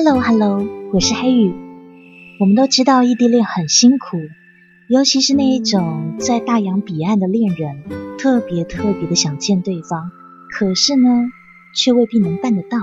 [0.00, 1.52] Hello Hello，我是黑雨。
[2.38, 4.16] 我们都知道异地恋很辛苦，
[4.88, 7.82] 尤其是那一种在大洋彼岸的恋人，
[8.16, 10.12] 特别特别的想见对方，
[10.52, 11.26] 可是呢，
[11.74, 12.78] 却未必能办得到。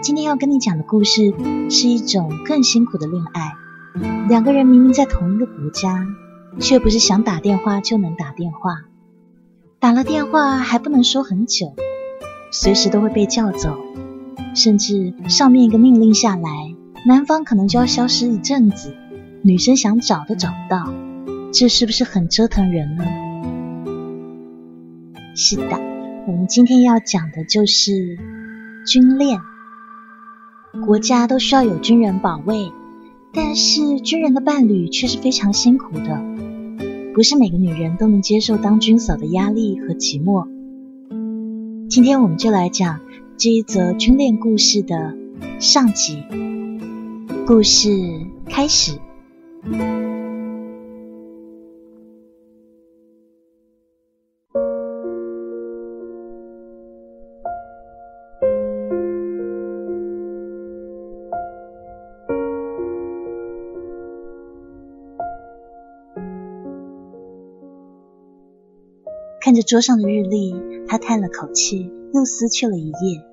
[0.00, 1.34] 今天要跟你讲的故事
[1.68, 3.54] 是一种更辛苦的恋爱。
[4.28, 6.06] 两个人明明在同一个国家，
[6.60, 8.84] 却不是想打电话就能打电话，
[9.80, 11.74] 打了电话还不能说很久，
[12.52, 13.76] 随时都会被叫走。
[14.54, 16.48] 甚至上面一个命令下来，
[17.06, 18.94] 男方可能就要消失一阵子，
[19.42, 20.94] 女生想找都找不到，
[21.52, 23.04] 这是不是很折腾人呢？
[25.34, 25.80] 是的，
[26.28, 28.16] 我们今天要讲的就是
[28.86, 29.40] 军恋。
[30.86, 32.70] 国家都需要有军人保卫，
[33.32, 36.24] 但是军人的伴侣却是非常辛苦的，
[37.12, 40.46] 不是每个女人都能接受当军嫂的压力和寂寞。
[41.88, 43.00] 今天我们就来讲。
[43.36, 45.14] 这一则军恋故事的
[45.60, 46.22] 上集，
[47.46, 47.90] 故事
[48.48, 48.98] 开始。
[69.40, 70.54] 看着桌上的日历，
[70.88, 71.90] 他叹了口气。
[72.14, 73.24] 又撕去了一页。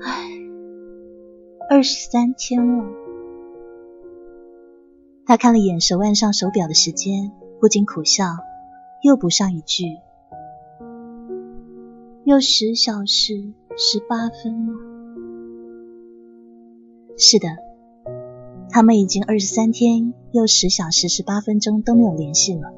[0.00, 0.28] 唉，
[1.68, 2.84] 二十三天了。
[5.26, 8.26] 他看了眼手腕上手表的时间，不禁苦笑，
[9.02, 9.96] 又补上一句
[12.22, 14.74] ：“又十小时十八分了。”
[17.18, 17.48] 是的，
[18.70, 22.72] 他们已经二十三天又十小时十八分钟都没有联系了。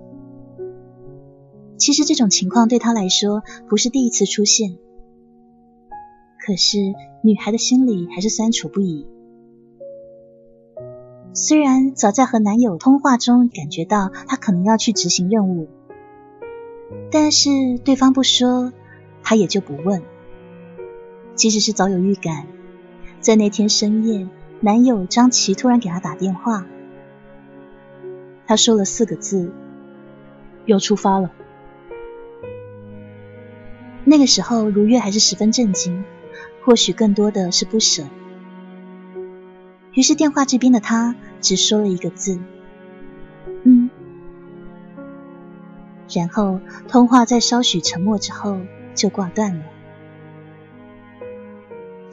[1.79, 4.77] 其实这种情况对他来说不是第一次出现，
[6.45, 6.79] 可是
[7.23, 9.07] 女孩的心里还是酸楚不已。
[11.35, 15.69] 虽然早在和男友通话中感觉到他可能要去执行任务，
[17.11, 17.51] 但是
[17.85, 18.73] 对方不说，
[19.23, 20.03] 他也就不问。
[21.35, 22.47] 即使是早有预感，
[23.21, 24.27] 在那天深夜，
[24.61, 26.67] 男友张琪突然给他打电话，
[28.47, 29.53] 他说了四个字
[30.65, 31.31] ：“要出发了。”
[34.09, 36.05] 那个时候，如月还是十分震惊，
[36.65, 38.05] 或许更多的是不舍。
[39.93, 42.39] 于是电话这边的他只说了一个字
[43.65, 43.91] ：“嗯。”
[46.15, 48.61] 然后通话在稍许沉默之后
[48.95, 49.65] 就挂断了。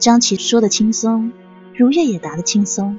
[0.00, 1.30] 张琪说的轻松，
[1.76, 2.98] 如月也答的轻松。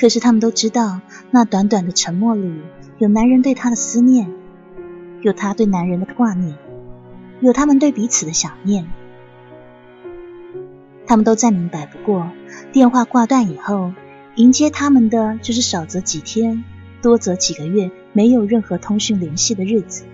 [0.00, 2.62] 可是他们都知道，那短短的沉默里
[2.96, 4.32] 有男人对她的思念，
[5.20, 6.56] 有她对男人的挂念。
[7.40, 8.86] 有他们对彼此的想念，
[11.06, 12.30] 他们都再明白不过，
[12.72, 13.92] 电话挂断以后，
[14.34, 16.64] 迎接他们的就是少则几天，
[17.00, 20.04] 多则几个月没有任何通讯联系的日子。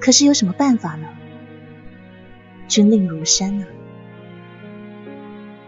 [0.00, 1.06] 可是有什么办法呢？
[2.66, 3.66] 军令如山啊！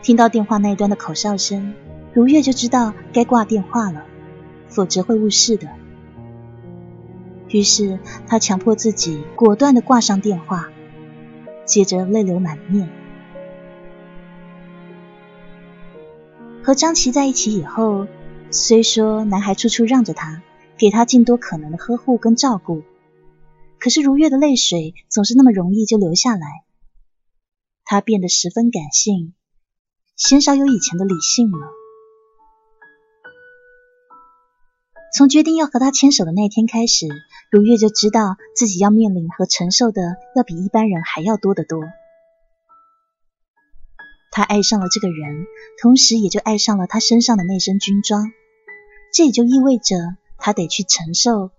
[0.03, 1.73] 听到电话那一端的口哨声，
[2.13, 4.05] 如月就知道该挂电话了，
[4.69, 5.69] 否则会误事的。
[7.49, 10.69] 于是，他强迫自己果断的挂上电话，
[11.65, 12.91] 接着泪流满面。
[16.63, 18.09] 和张琪在一起以后，
[18.51, 20.43] 虽说男孩处处让着他，
[20.77, 22.83] 给他尽多可能的呵护跟照顾，
[23.79, 26.65] 可是如月的泪水总是那么容易就流下来。
[27.85, 29.33] 他变得十分感性，
[30.17, 31.76] 鲜少有以前的理性了。
[35.17, 37.07] 从决定要和他牵手的那天开始，
[37.51, 40.03] 如月就知道自己要面临和承受的
[40.35, 41.81] 要比一般人还要多得多。
[44.31, 45.47] 他爱上了这个人，
[45.81, 48.31] 同时也就爱上了他身上的那身军装。
[49.11, 49.97] 这也就意味着
[50.37, 51.51] 他得去承受、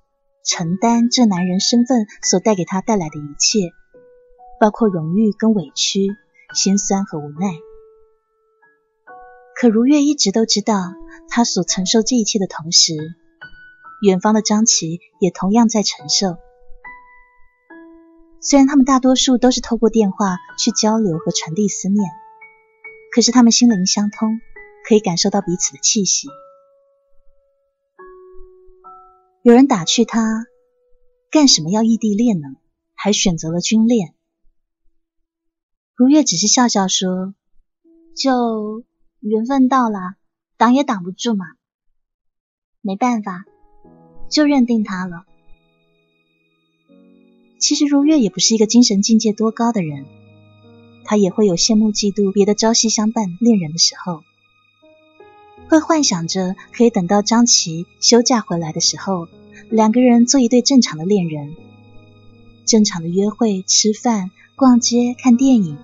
[0.46, 3.72] 承担这男人身份所带给他带来的一切，
[4.60, 6.10] 包括荣誉跟委屈、
[6.54, 7.56] 心酸和无奈。
[9.60, 10.94] 可如月一直都知道，
[11.28, 12.94] 他所承受这一切的同时，
[14.02, 16.38] 远方的张琪也同样在承受。
[18.40, 22.08] 虽然他们大多数都是透过电话去交流和传递思念，
[23.12, 24.40] 可是他们心灵相通，
[24.88, 26.28] 可以感受到彼此的气息。
[29.42, 30.46] 有人打趣他
[31.32, 32.48] ：“干什么要异地恋呢？
[32.94, 34.14] 还选择了军恋？”
[35.96, 37.34] 如月只是笑笑说
[38.16, 38.84] ：“就
[39.20, 40.16] 缘分到了，
[40.58, 41.48] 挡也挡不住嘛，
[42.82, 43.46] 没办法。”
[44.30, 45.24] 就认定他了。
[47.60, 50.06] 其实如月也不是一个精神境界多高的人，
[51.04, 54.22] 他也会有羡慕嫉妒别的朝夕相伴恋人的时候，
[55.68, 59.28] 会幻想着可以等到张琪休假回来的时候，
[59.70, 61.56] 两个人做一对正常的恋人，
[62.66, 65.78] 正常的约会、吃饭、逛街、看电影。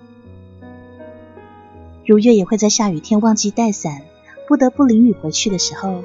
[2.06, 4.02] 如月也会在下雨天忘记带伞，
[4.46, 6.04] 不得不淋雨回去的时候。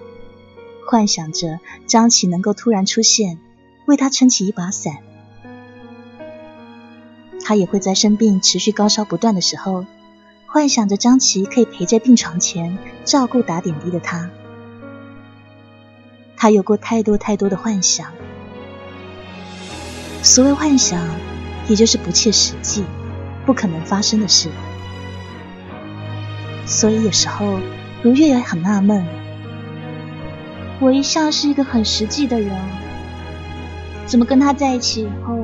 [0.90, 3.38] 幻想着张琪能够突然出现，
[3.86, 4.98] 为他撑起一把伞。
[7.46, 9.86] 他也会在生病、持续高烧不断的时候，
[10.48, 14.32] 幻想着张琪可以陪在病床前照顾打点滴的他。
[16.36, 18.12] 他有过太多太多的幻想，
[20.24, 21.08] 所谓幻想，
[21.68, 22.84] 也就是不切实际、
[23.46, 24.50] 不可能发生的事。
[26.66, 27.60] 所以有时候，
[28.02, 29.29] 如月也很纳闷。
[30.82, 32.58] 我一向是一个很实际的人，
[34.06, 35.38] 怎么跟他在一起以后，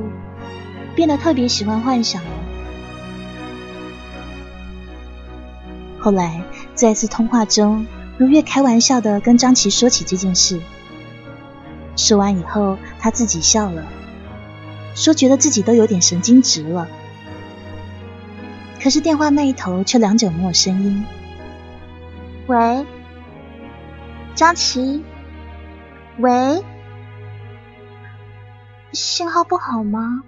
[0.94, 2.30] 变得特别喜欢幻想了？
[5.98, 6.42] 后来
[6.74, 7.86] 在一次通话中，
[8.16, 10.58] 如月开玩笑的跟张琪说起这件事，
[11.96, 13.84] 说完以后，他自己笑了，
[14.94, 16.88] 说觉得自己都有点神经质了。
[18.82, 21.04] 可是电话那一头却良久没有声音。
[22.46, 22.86] 喂，
[24.34, 25.04] 张琪。
[26.18, 26.64] 喂，
[28.92, 30.22] 信号不好吗？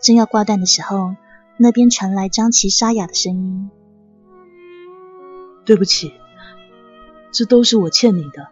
[0.00, 1.16] 正要挂断的时候，
[1.58, 3.70] 那边传来张琪沙哑的声音
[5.66, 6.14] ：“对不起，
[7.30, 8.48] 这都是我欠你的。”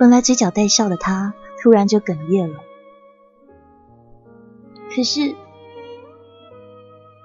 [0.00, 2.60] 本来嘴角带笑的他，突然就哽咽了。
[4.88, 5.34] 可是，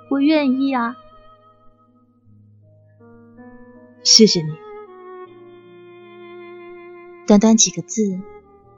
[0.09, 0.97] 我愿意啊！
[4.03, 4.64] 谢谢你。
[7.27, 8.19] 短短几个字，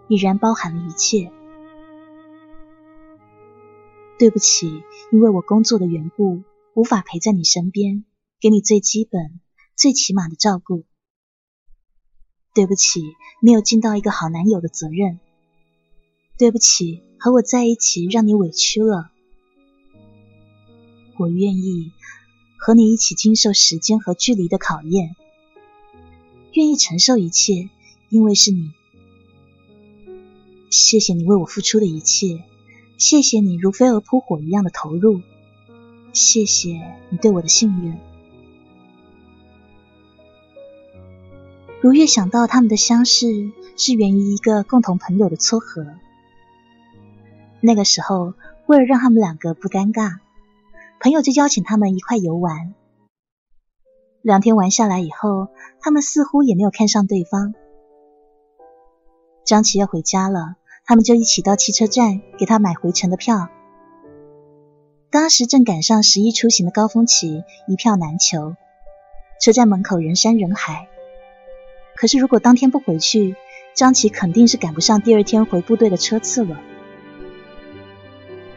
[0.07, 1.31] 已然包含了一切。
[4.17, 8.05] 对不起，因为我工作的缘故，无法陪在你身边，
[8.39, 9.41] 给你最基本、
[9.75, 10.85] 最起码的照顾。
[12.53, 13.01] 对不起，
[13.41, 15.19] 没有尽到一个好男友的责任。
[16.37, 19.11] 对不起，和我在一起让你委屈了。
[21.17, 21.91] 我愿意
[22.57, 25.15] 和你一起经受时间和距离的考验，
[26.53, 27.69] 愿意承受一切。
[28.09, 28.71] 因为是你，
[30.69, 32.43] 谢谢你为我付出的一切，
[32.97, 35.21] 谢谢你如飞蛾扑火一样的投入，
[36.13, 37.97] 谢谢你对我的信任。
[41.81, 45.85] 如月想到他们的相识是源于一个共同朋友的撮合，
[47.61, 48.33] 那个时候
[48.65, 50.17] 为了让他们两个不尴尬，
[50.99, 52.73] 朋友就邀请他们一块游玩。
[54.21, 55.49] 两天玩下来以后，
[55.81, 57.53] 他们似乎也没有看上对方。
[59.47, 63.47] 张琪要回家了，他们就一起到汽车站给他买回程的票。
[65.09, 68.57] 当时正赶上十一出行的高峰期，一票难求，
[69.41, 70.89] 车站门口人山人海。
[71.95, 73.37] 可是如果当天不回去，
[73.73, 76.59] 张琪肯定是赶不上第二天回部队的车次了。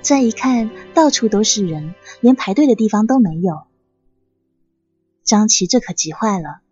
[0.02, 3.62] 再一看，到处都是人，连排队的地方都没有。
[5.22, 6.62] 张琪这可急坏了。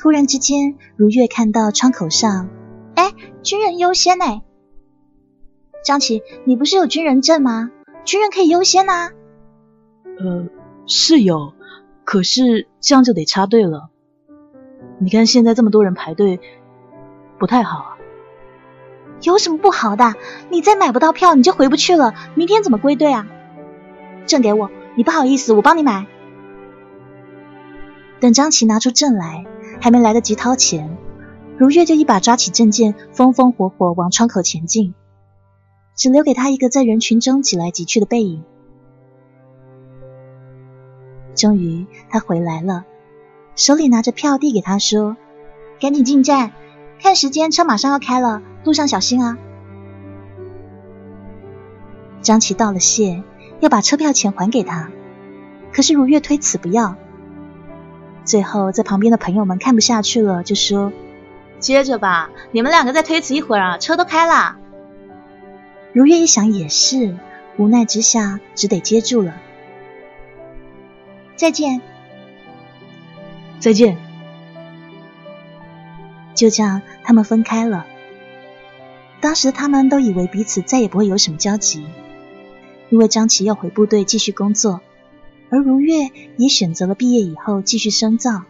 [0.00, 2.48] 突然之间，如月看到窗口上，
[2.94, 3.12] 哎，
[3.42, 4.40] 军人优先哎！
[5.84, 7.70] 张琪，你不是有军人证吗？
[8.06, 9.10] 军人可以优先呐。
[10.18, 10.48] 呃，
[10.86, 11.52] 是有，
[12.04, 13.90] 可是这样就得插队了。
[15.00, 16.40] 你看现在这么多人排队，
[17.38, 17.98] 不太好啊。
[19.20, 20.14] 有什么不好的？
[20.48, 22.14] 你再买不到票，你就回不去了。
[22.34, 23.26] 明天怎么归队啊？
[24.24, 26.06] 证给我，你不好意思，我帮你买。
[28.18, 29.44] 等张琪拿出证来。
[29.80, 30.96] 还没来得及掏钱，
[31.58, 34.94] 如月就一把抓起证件，风风火火往窗口前进，
[35.96, 38.42] 只留给他一个在人群中挤来挤去的背影。
[41.34, 42.84] 终于，他回来了，
[43.56, 45.16] 手里拿着票递给他，说
[45.80, 46.52] ：“赶紧进站，
[47.00, 49.38] 看时间，车马上要开了，路上小心啊。”
[52.20, 53.22] 张琪道了谢，
[53.60, 54.90] 要把车票钱还给他，
[55.72, 56.96] 可是如月推辞不要。
[58.30, 60.92] 最后，在旁边的朋友们看不下去了，就说
[61.58, 64.56] ：“接着吧，你们两个再推迟一会儿啊，车都开了。”
[65.92, 67.16] 如月一想也是，
[67.56, 69.34] 无奈之下只得接住了。
[71.34, 71.80] 再见，
[73.58, 73.98] 再见。
[76.36, 77.84] 就这样，他们分开了。
[79.20, 81.84] 当时他们都以为彼此再也不会有什么交集，
[82.90, 84.82] 因为张琪要回部队继续工作。
[85.50, 88.42] 而如月也选择了毕业以后继续深造。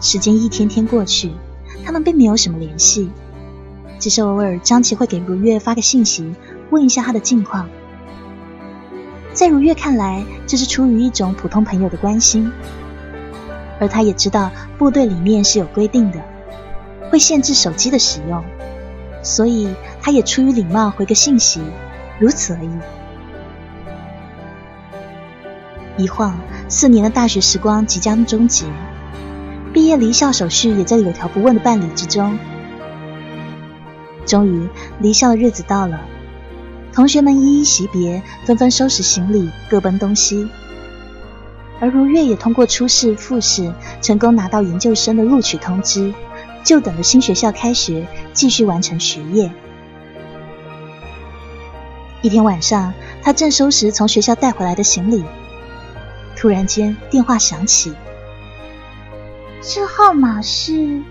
[0.00, 1.32] 时间一天天过去，
[1.84, 3.10] 他们并没有什么联系。
[3.98, 6.34] 只是偶尔张琪会给如月发个信息，
[6.70, 7.68] 问一下他的近况。
[9.34, 12.50] 在如月看来，这是出于一种普通朋友的关心，
[13.78, 16.24] 而他也知道部队里面是有规定的，
[17.10, 18.42] 会限制手机的使用，
[19.22, 19.68] 所以
[20.00, 21.60] 他也出于礼貌回个信息，
[22.18, 22.70] 如此而已。
[26.00, 28.64] 一晃，四年的大学时光即将终结，
[29.72, 32.38] 毕业离校手续也在有条不紊的办理之中。
[34.24, 36.00] 终于，离校的日子到了。
[36.92, 40.48] 同学们一一惜别，纷纷收拾行李，各奔东西。
[41.80, 46.12] 而如月也通过初试、复试，成功拿到研究生的录取通知，
[46.64, 49.52] 就等着新学校开学，继续完成学业。
[52.22, 52.92] 一天晚上，
[53.22, 55.24] 他正收拾从学校带回来的行李，
[56.40, 57.94] 突然间电话响起。
[59.60, 61.02] 这号码是？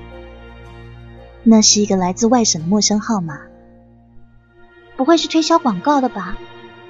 [1.43, 3.47] 那是一个来自外省的陌生号码。
[4.97, 6.35] 不会是推销广告的吧？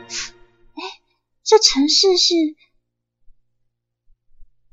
[0.07, 0.81] 哎，
[1.43, 2.33] 这城市是？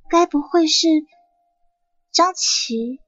[0.08, 0.86] 该不会是
[2.12, 3.00] 张琪？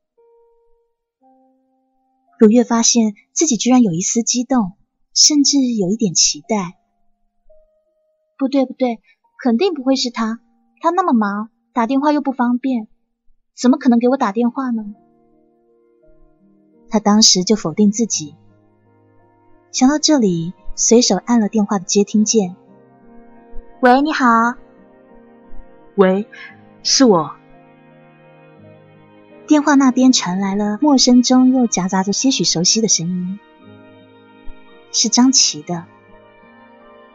[2.41, 4.73] 如月发现自己居然有一丝激动，
[5.15, 6.81] 甚至有一点期待。
[8.37, 9.01] 不对，不对，
[9.41, 10.41] 肯定不会是他。
[10.81, 12.89] 他那么忙，打电话又不方便，
[13.55, 14.95] 怎么可能给我打电话呢？
[16.91, 18.35] 他当时就否定自己。
[19.73, 22.57] 想到这里，随手按了电话的接听键。
[23.81, 24.25] 喂，你好。
[25.97, 26.27] 喂，
[26.83, 27.33] 是我。
[29.47, 33.39] 电话那边传来了陌生中又夹杂着些许熟悉的声音，
[34.93, 35.87] 是张琪的。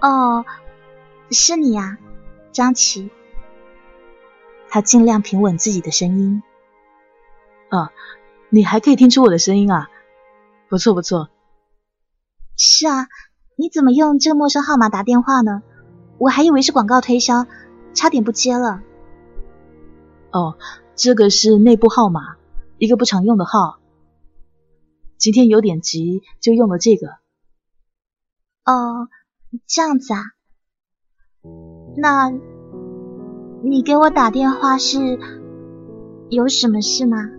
[0.01, 0.45] 哦，
[1.31, 1.97] 是你呀，
[2.51, 3.09] 张琪。
[4.73, 6.41] 他尽量平稳自己的声音。
[7.69, 7.91] 啊，
[8.49, 9.87] 你还可以听出我的声音啊，
[10.67, 11.29] 不错不错。
[12.57, 13.07] 是啊，
[13.55, 15.61] 你怎么用这个陌生号码打电话呢？
[16.17, 17.45] 我还以为是广告推销，
[17.93, 18.81] 差点不接了。
[20.31, 20.57] 哦，
[20.95, 22.37] 这个是内部号码，
[22.79, 23.77] 一个不常用的号。
[25.19, 27.09] 今天有点急，就用了这个。
[28.65, 29.07] 哦，
[29.67, 30.23] 这样子啊？
[31.95, 32.31] 那，
[33.65, 35.17] 你给我打电话是
[36.29, 37.29] 有什么事吗？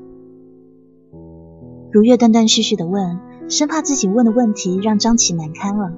[1.93, 3.21] 如月断断续续的问。
[3.47, 5.93] 生怕自己问的问题让张琪难堪了。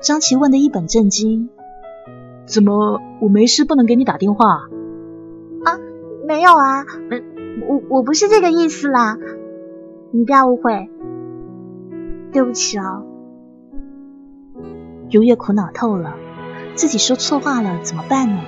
[0.00, 1.48] 张琪问的一本正经
[2.46, 4.68] ：“怎么我没事不能给你打电话？”
[5.66, 5.80] 啊，
[6.24, 6.86] 没有啊，
[7.66, 9.18] 我我不是这个意思啦，
[10.12, 10.88] 你不要误会，
[12.30, 13.04] 对不起哦。
[15.10, 16.14] 如月苦恼透了，
[16.74, 18.40] 自己说错话了，怎么办呢？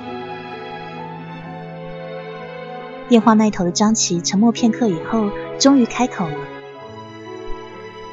[3.09, 6.35] 电话那头的张琪沉默片刻以后，终于开口了。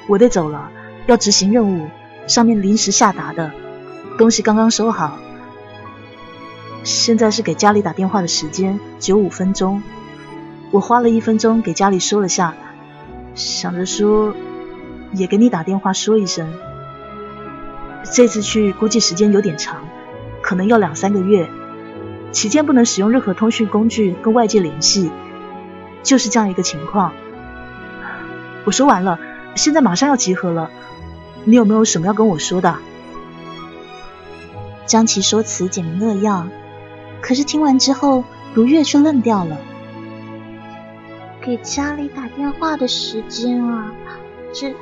[0.08, 0.70] 我得走了，
[1.08, 1.88] 要执行任务，
[2.27, 3.51] 上面临时下达的，
[4.17, 5.17] 东西刚刚收好。
[6.84, 9.82] 现在是给家里打电话的时间，九五分钟。
[10.70, 12.53] 我花了一分钟给家里说了下，
[13.34, 14.36] 想着说
[15.13, 16.53] 也给你打电话说一声。
[18.13, 19.88] 这次去估计时间有点长，
[20.44, 21.50] 可能要两三个月，
[22.32, 25.10] 期间不能使用任何通讯工具跟外界联系，
[26.04, 27.14] 就是这样一个情况。
[28.66, 29.20] 我说完了。
[29.56, 30.72] 现在马上要集合了，
[31.44, 32.76] 你有没有什么要跟我说的？
[34.88, 36.48] 张琪说辞简明扼要，
[37.22, 38.24] 可是听完之后，
[38.56, 39.60] 如月却愣掉了。
[41.40, 43.92] 给家里打电话的时间啊，
[44.52, 44.74] 这……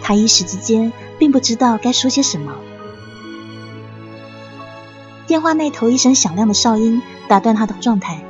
[0.00, 2.54] 他一时之间并不知道该说些什么。
[5.32, 8.22] 电话那头一声响亮的哨音打断他的状态，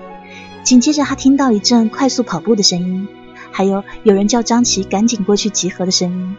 [0.63, 3.09] 紧接着他听到一阵快速跑步的声音。
[3.51, 6.37] 还有有人叫张琪赶紧过去集合的声音，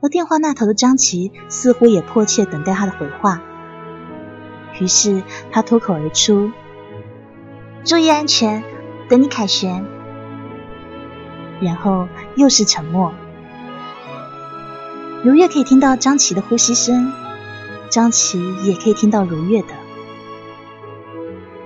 [0.00, 3.42] 而电话那头的张琪似乎也迫切等待他的回话，
[4.78, 6.52] 于是他脱口而出
[7.82, 8.62] ：“注意安全，
[9.08, 9.84] 等你凯旋。”
[11.60, 13.12] 然后又是沉默。
[15.24, 17.12] 如月可以听到张琪的呼吸声，
[17.94, 19.68] 张琪也可以听到如月的。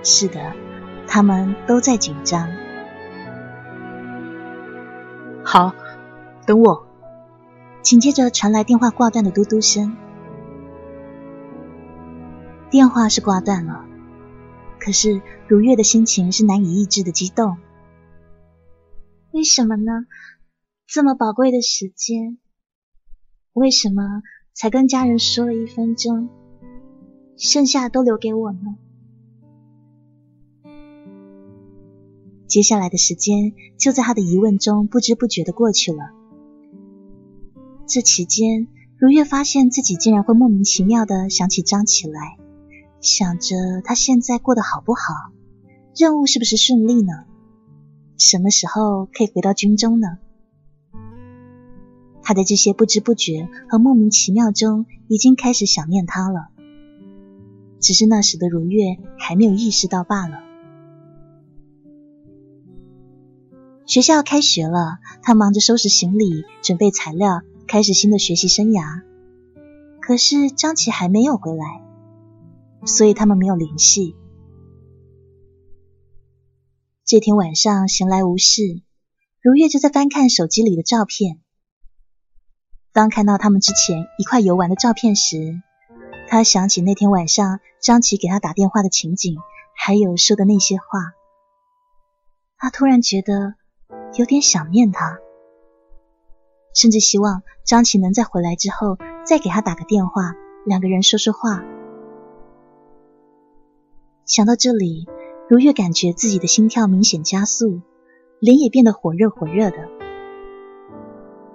[0.03, 0.53] 是的，
[1.07, 2.47] 他们都在紧张。
[5.43, 5.73] 好，
[6.45, 6.85] 等我。
[7.81, 9.97] 紧接着传来电话挂断的嘟嘟声。
[12.69, 13.83] 电话是挂断了，
[14.79, 17.57] 可是如月的心情是难以抑制的激动。
[19.31, 20.05] 为什么呢？
[20.85, 22.37] 这么宝贵的时间，
[23.53, 24.21] 为什么
[24.59, 26.27] 才跟家人说了一分钟，
[27.37, 28.75] 剩下都留给我呢？
[32.45, 36.11] 接下来的时间就在他的疑问中不知不觉的过去了。
[37.87, 42.35] 这期间，如月发现自己竟然会莫名其妙的想起张起来，
[42.99, 45.31] 想着他现在过得好不好，
[45.95, 47.13] 任务是不是顺利呢？
[48.17, 50.17] 什么时候可以回到军中呢？
[52.29, 56.49] 他在这些不知不觉和莫名其妙中，已经开始想念他了。
[57.79, 60.37] 只是那时的如月还没有意识到罢了。
[63.87, 69.01] 学校开学了，他忙着收拾行李，准备材料，开始新的学习生涯。
[69.99, 71.81] 可是张琪还没有回来，
[72.85, 74.15] 所以他们没有联系。
[77.03, 78.83] 这天晚上闲来无事，
[79.41, 81.39] 如月就在翻看手机里的照片。
[82.99, 85.37] 当看到他们之前一块游玩的照片时，
[86.27, 89.37] 他想起那天晚上张琪给他打电话的情景，
[89.73, 90.83] 还有说的那些话。
[92.57, 93.53] 他突然觉得
[94.15, 95.17] 有点想念他，
[96.75, 100.33] 甚至希望张琪能在回来之后再给他打个电话，
[100.65, 101.63] 两个人说说话。
[104.25, 105.07] 想到这里，
[105.47, 107.79] 如月感觉自己的心跳明显加速，
[108.41, 109.87] 脸也变得火热火热的。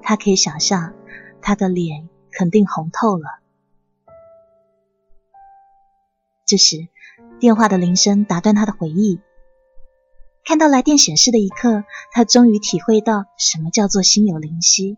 [0.01, 0.95] 他可以想象。
[1.45, 3.39] 他的脸肯定红透了。
[6.47, 6.89] 这时，
[7.39, 9.21] 电话的铃声打断他的回忆。
[10.43, 14.97] 看到来电显示的一刻，他终于体会到什么叫做心有灵犀。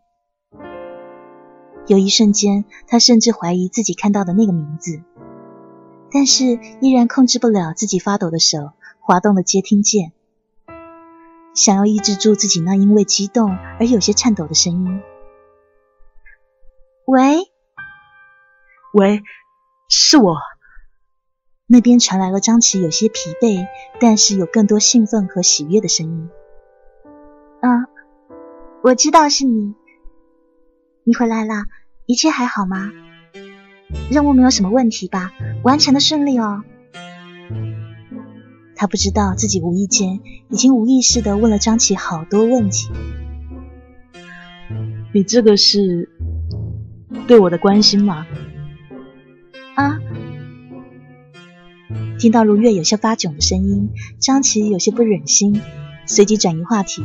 [1.89, 5.03] 有一瞬间，他甚至怀疑自己看到的那个名字，
[6.13, 10.13] 但是依然控制不了自己发抖的手，滑动了接听键，
[11.55, 13.51] 想要抑制住自己那因为激动
[13.81, 15.01] 而有些颤抖的声音。
[17.07, 17.37] 喂，
[18.93, 19.23] 喂，
[19.89, 20.39] 是我。
[21.69, 23.69] 那边传来了张琪有些疲惫，
[24.01, 26.29] 但是有更多兴奋和喜悦的声音。
[27.61, 27.87] 嗯，
[28.83, 29.77] 我知道是你，
[31.05, 31.55] 你回来了，
[32.07, 32.91] 一切还好吗？
[34.11, 35.33] 任务没有什么问题吧？
[35.63, 36.65] 完成的顺利哦。
[38.75, 42.91] 他不知道自己无意间已经无意识的问了张琪好多问题。
[45.15, 46.11] 你这个是？
[47.27, 48.27] 对我的关心吗？
[49.75, 49.99] 啊！
[52.19, 55.61] 听到如月有些发窘的声音，张琪有些不忍心，
[56.07, 57.05] 随即转移话题。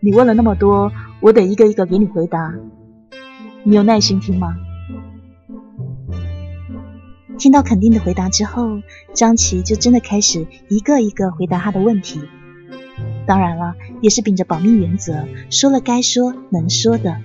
[0.00, 2.54] 你问了那么多，我得一个一个给你回答。
[3.64, 4.56] 你有耐心听吗？
[7.36, 8.80] 听到肯定的回答之后，
[9.12, 12.20] 张琪就真的开始一个一个回答他的问题。
[13.26, 17.20] 当然了，也是秉着保密原则，说了该说能说的。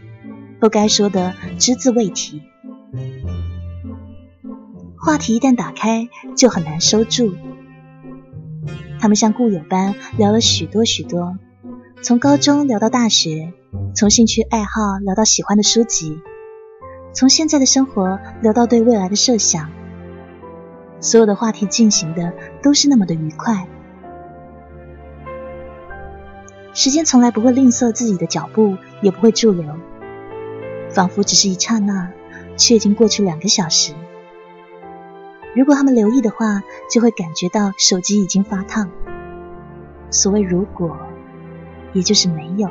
[0.59, 2.41] 不该说的只字未提，
[4.97, 7.33] 话题一旦打开就很难收住。
[8.99, 11.37] 他们像故友般聊了许多许多，
[12.01, 13.53] 从高中聊到大学，
[13.95, 16.19] 从兴趣爱好聊到喜欢的书籍，
[17.13, 19.71] 从现在的生活聊到对未来的设想。
[20.99, 23.65] 所有的话题进行的都是那么的愉快，
[26.73, 29.73] 时间从来不会吝啬自己的脚步，也不会驻留。
[30.91, 32.11] 仿佛只是一刹那，
[32.57, 33.93] 却已经过去两个小时。
[35.55, 38.89] 如果他们留意的话，就会感觉到手机已经发烫。
[40.11, 40.97] 所谓如果，
[41.93, 42.69] 也就是没有。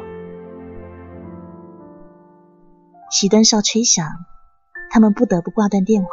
[3.11, 4.07] 熄灯哨吹响，
[4.91, 6.11] 他们不得不挂断电话。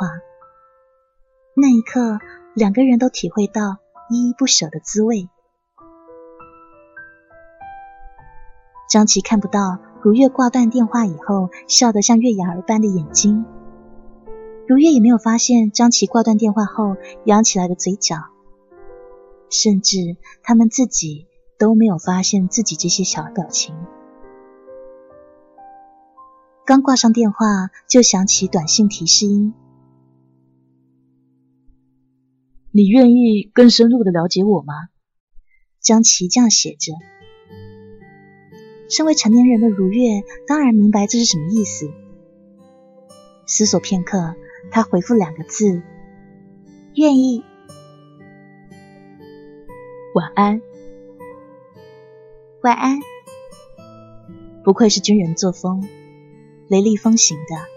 [1.56, 2.20] 那一刻，
[2.54, 3.78] 两个人都体会到
[4.10, 5.30] 依依不舍的滋味。
[8.90, 9.80] 张琪看不到。
[10.06, 13.44] 如月挂断电话以后，笑得像月牙儿般的眼睛。
[14.68, 18.18] 如月也没有发现张琪挂断电话后扬起来的嘴角，
[19.50, 21.26] 甚至他们自己
[21.58, 23.74] 都没有发现自己这些小表情。
[26.68, 29.56] 刚挂上电话，就响起短信提示音
[32.70, 34.76] ：“你愿意更深入的了解我吗？”
[35.82, 36.94] 张琪这样写着。
[38.90, 41.92] 身为成年人的如月当然明白这是什么意思。
[43.46, 44.36] 思索片刻，
[44.72, 45.82] 他回复两个字
[46.96, 47.44] ：“愿意。”
[50.16, 50.62] 晚安。
[52.62, 53.00] 晚安。
[54.64, 55.88] 不愧是军人作风，
[56.68, 57.75] 雷厉风行的。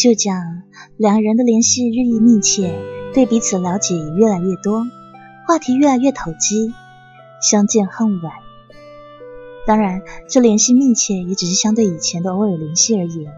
[0.00, 0.62] 就这样，
[0.96, 2.74] 两人的联系日益密切，
[3.12, 4.86] 对彼此了解也越来越多，
[5.46, 6.72] 话题越来越投机，
[7.42, 8.32] 相见恨晚。
[9.66, 13.30] 当然，这联系密切也只是相对以前的偶尔联系而言。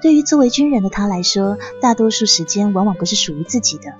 [0.00, 3.92] 对于作为军人的他来说，大多数时间往往不是属于自己的。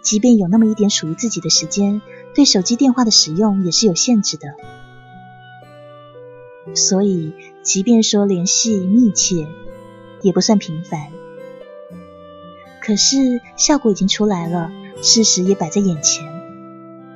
[0.00, 2.00] 即便有那么一点属于自己的时间，
[2.34, 4.54] 对手机电话的使用也是有限制的。
[6.74, 9.46] 所以，即便说联系密切，
[10.24, 11.00] 也不算平凡。
[12.82, 16.26] 可是效果已经出来了，事实也摆在眼前，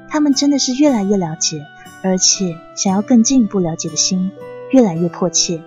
[0.08, 1.66] 他们真的是越来越了解，
[2.02, 4.30] 而且想要更进一步了解的心
[4.70, 5.62] 越来越迫切。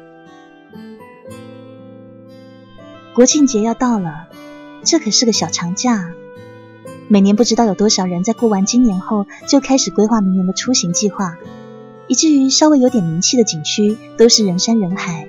[3.13, 4.27] 国庆节要到了，
[4.84, 6.13] 这可是个小长假。
[7.08, 11.38] 每年不知道有多少人在过完今年后就开始规划明年的出行计划，
[12.08, 15.27] 以至于稍微有点名气的景区都是人山人海。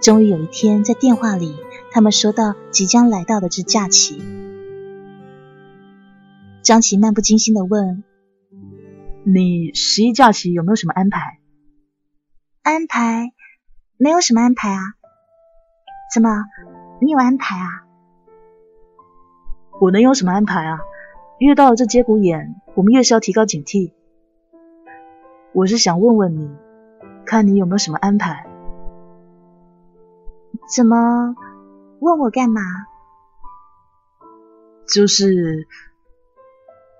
[0.00, 1.56] 终于有一天，在电话里，
[1.90, 4.22] 他们说到即将来到的这假期，
[6.62, 8.04] 张琪漫不经心的问
[9.26, 11.38] ：“你十一假期有没有什么安排
[12.62, 13.32] ？”“安排？
[13.96, 14.80] 没有什么安排啊。
[16.14, 16.28] 怎么，
[17.00, 17.84] 你有安排啊？”
[19.80, 20.80] 我能有什么安排啊？
[21.38, 23.92] 越到了这节骨眼，我们越是要提高警惕。
[25.52, 26.50] 我是想问问你，
[27.24, 28.47] 看你有没有什么安排？
[30.68, 31.34] 怎么
[32.00, 32.60] 问我干嘛？
[34.86, 35.66] 就是，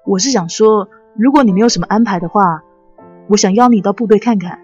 [0.06, 2.62] 我是想说，如果你没有什么安排的话，
[3.28, 4.60] 我想邀你到部队看看。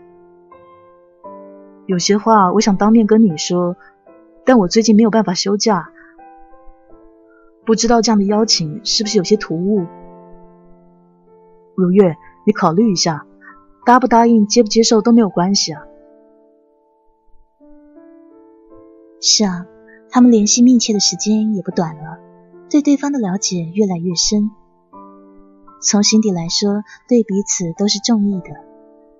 [1.85, 3.77] 有些话我想当面跟你说，
[4.47, 5.91] 但我最近没有办法休假。
[7.67, 9.87] 不知道这样的邀请是不是有些突兀？
[11.75, 13.27] 如月，你考虑一下，
[13.85, 15.83] 答不答应、接不接受都没有关系啊。
[19.27, 19.67] 是啊，
[20.11, 22.19] 他们联系密切的时间也不短了，
[22.69, 24.51] 对对方的了解越来越深。
[25.81, 28.51] 从心底来说，对彼此都是中意的，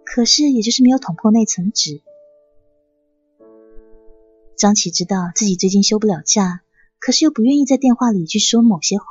[0.05, 2.03] 可是也就是没有捅破那层纸。
[4.59, 6.61] 张琪知道自己最近休不了假。
[6.99, 9.05] 可是又不愿意在电话里去说某些话。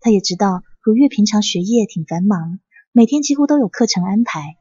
[0.00, 2.60] 他也知道如月平常学业挺繁忙，
[2.92, 4.56] 每天几乎都有课程安排。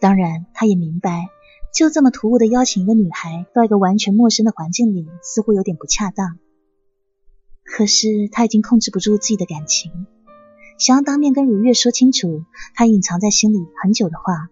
[0.00, 1.26] 当然，他也明白，
[1.72, 6.38] 就这么突兀的邀请一个女孩到一个完全陌生的环境里，似乎有点不恰当。
[7.64, 10.06] 可是他已经控制不住自己的感情，
[10.78, 14.48] 想要当面跟如月说清楚他隐藏在心里很久的话。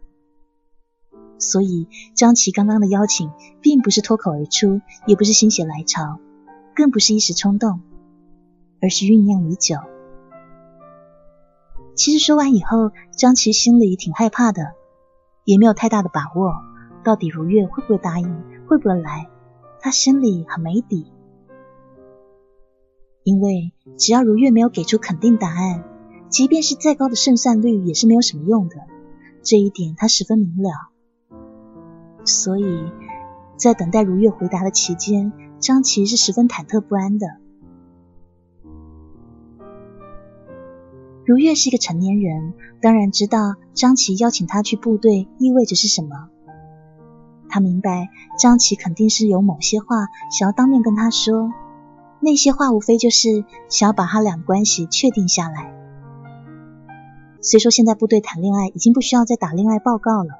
[1.40, 6.18] 所以，张琪刚刚的邀请，并不是脱口而出，也不是心血来潮，
[6.74, 7.81] 更不是一时冲动，
[8.81, 9.76] 而是酝酿已久。
[11.94, 14.72] 其实说完以后，张琪心里挺害怕的，
[15.44, 16.54] 也没有太大的把握，
[17.09, 18.29] 到底如月会不会答应，
[18.66, 19.31] 会不会来，
[19.81, 21.07] 他心里很没底。
[23.23, 25.85] 因为只要如月没有给出肯定答案，
[26.29, 28.77] 即便是再高的胜算率，也是没有什么用的。
[29.42, 30.71] 这一点他十分明了。
[32.27, 32.92] 所以
[33.57, 37.38] 在等待如月回答的期间，张琪是十分忐忑不安的。
[41.25, 46.29] 如月是一个成年人，当然知道张琪邀请他去部队意味着是什么。
[47.48, 51.52] 他明白张琪肯定是有某些话想要当面跟他说，
[52.20, 55.74] 那些话无非就是想要把他俩关系确定下来。
[57.40, 60.30] 虽说现在部队谈恋爱已经不需要再打恋爱报告了。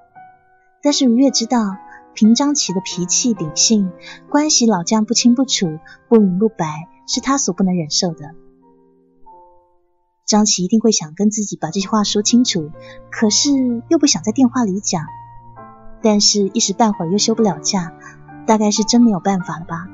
[0.83, 1.77] 但是如月知道，
[2.15, 3.91] 凭张琪的脾气秉性，
[4.29, 8.35] 关系老将不清不楚、不明不白，是他所不能忍受的。
[10.25, 12.71] 张琪一定会想跟自己把这些话说清楚，
[13.11, 13.51] 可是
[13.89, 15.03] 又不想在电话里讲，
[16.03, 17.93] 但是一时半会儿又休不了假，
[18.47, 19.89] 大概是真没有办法了吧？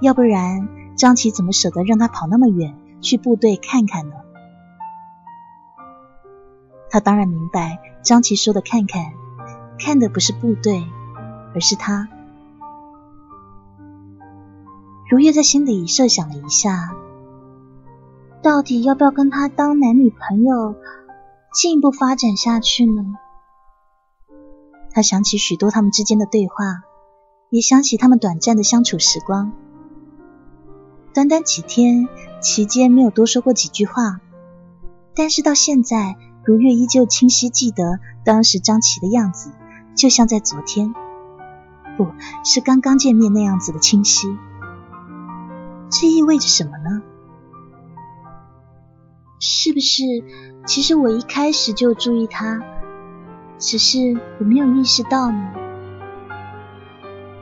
[0.00, 4.14] 要不然张琪怎么舍得让他跑那么远去部队看看呢？
[6.90, 9.12] 他当然明白张琪说的看看。
[9.78, 10.86] 看的不是部队，
[11.54, 12.08] 而是他。
[15.10, 16.96] 如月在心里设想了一下，
[18.40, 20.74] 到底要不要跟他当男女朋友，
[21.52, 23.16] 进一步发展下去呢？
[24.96, 26.54] 他想起许多他们之间的对话，
[27.50, 29.52] 也想起他们短暂的相处时光。
[31.12, 32.08] 短短几天
[32.40, 34.22] 期间，没有多说过几句话，
[35.14, 39.52] 但是到现在，如月依旧清晰记得当时张琪的样子。
[39.94, 40.94] 就像在昨天，
[41.98, 42.06] 不
[42.42, 44.26] 是刚刚见面那样子的清晰。
[45.90, 47.02] 这意味着什么呢？
[49.40, 50.02] 是不是
[50.66, 52.62] 其实我一开始就注意他，
[53.58, 55.52] 只是我没有意识到呢？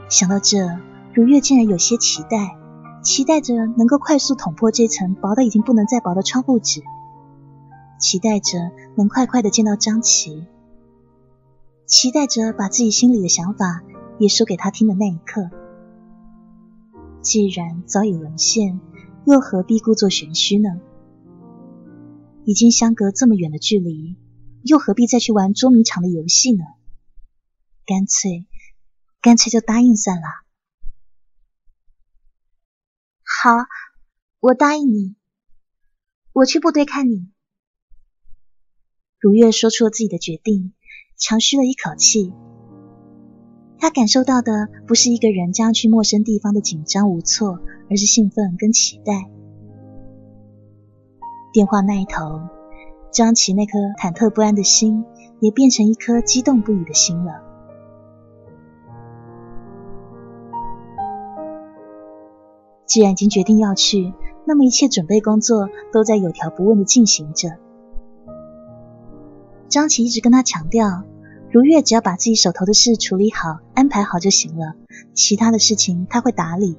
[0.09, 0.79] 想到这，
[1.13, 2.57] 如月竟然有些期待，
[3.03, 6.83] 期待着能够快速捅破这层薄的已经不能再薄的窗户纸。
[7.99, 8.59] 期待着
[8.97, 10.47] 能快快的见到张琪，
[11.87, 13.83] 期待着把自己心里的想法
[14.19, 15.51] 也说给他听的那一刻。
[17.23, 18.79] 既然早已沦陷，
[19.25, 20.69] 又何必故作玄虚呢？
[22.45, 24.17] 已经相隔这么远的距离，
[24.65, 26.65] 又何必再去玩捉迷藏的游戏呢？
[27.87, 28.47] 干脆，
[29.21, 30.23] 干脆就答应算了。
[33.43, 33.67] 好，
[34.41, 35.17] 我答应你，
[36.33, 37.29] 我去部队看你。
[39.19, 40.73] 如月说出了自己的决定，
[41.19, 42.33] 长吁了一口气。
[43.79, 49.31] 他感受到的不是一个人将去陌生地方的紧张无措，而是兴奋跟期待。
[51.53, 52.49] 电话那一头，
[53.15, 55.05] 张琪那颗忐忑不安的心，
[55.39, 57.43] 也变成一颗激动不已的心了。
[62.85, 64.13] 既然已经决定要去，
[64.45, 67.51] 那么一切准备工作都在有条不紊的进行着。
[69.69, 71.05] 张琪一直跟他强调，
[71.53, 74.75] 如月只要把自己手头的事处理好、安排好就行了，
[75.13, 76.77] 其他的事情他会打理。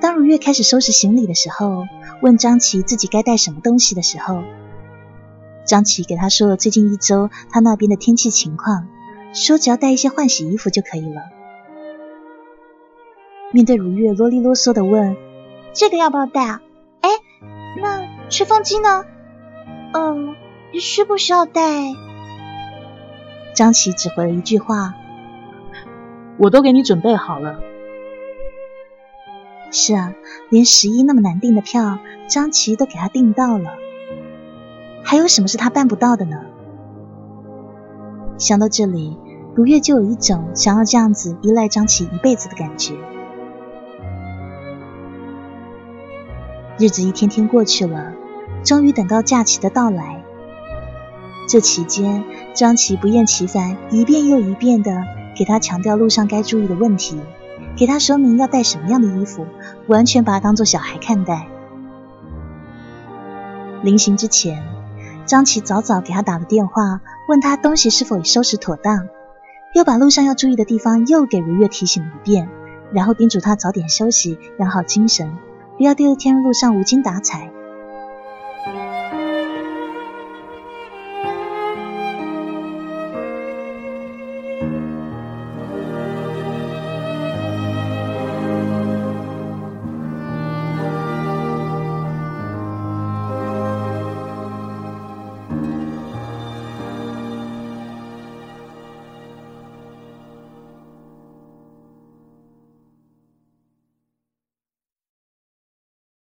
[0.00, 1.84] 当如月开始收拾行李的时候，
[2.22, 4.42] 问张琪自己该带什么东西的时候，
[5.64, 8.86] 张琪给他说了最近一周他那边的天气情况，
[9.32, 11.22] 说只要带一些换洗衣服就可以了。
[13.52, 15.16] 面对如月啰里啰嗦的问
[15.74, 16.60] ：“这个要不要带啊？
[17.00, 17.10] 哎，
[17.80, 19.04] 那吹风机呢？
[19.92, 20.34] 嗯。”
[20.80, 21.62] 需不需要带？
[23.54, 24.92] 张琪只回了一句话
[26.36, 27.60] ：“我都给你准备好了。”
[29.74, 30.14] 是啊，
[30.50, 33.72] 连十一那么难订的票，张琪都给他订到了。
[35.02, 36.36] 还有什么是他办不到的呢？
[38.38, 39.18] 想到这里，
[39.56, 42.94] 如月就有一种想要这样子依赖张琪一辈子的感觉。
[46.78, 48.12] 日子一天天过去了，
[48.62, 50.22] 终于等到假期的到来。
[51.48, 52.22] 这期间，
[52.54, 55.02] 张琪不厌其烦，一遍又一遍的
[55.36, 57.18] 给他强调路上该注意的问题，
[57.76, 59.46] 给他说明要带什么样的衣服，
[59.88, 61.48] 完全把他当做小孩看待。
[63.82, 64.62] 临行之前，
[65.26, 69.08] 张琪早早给他打了电话，问他东西是否已收拾妥当，
[69.74, 72.48] 又把路上要注意的地方又给如月提醒了一遍，
[72.92, 75.36] 然后叮嘱他早点休息，养好精神，
[75.76, 77.50] 不要第二天路上无精打采，